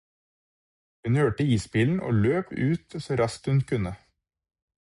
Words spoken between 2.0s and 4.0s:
og løp ut så raskt hun kunne